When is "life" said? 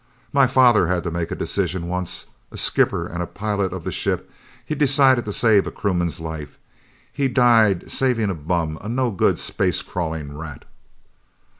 6.19-6.57